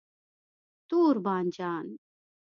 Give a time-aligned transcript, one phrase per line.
[0.03, 0.03] 🍆
[0.89, 1.87] تور بانجان